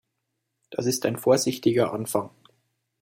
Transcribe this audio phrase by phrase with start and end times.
[0.71, 2.31] Das ist ein vorsichtiger Anfang.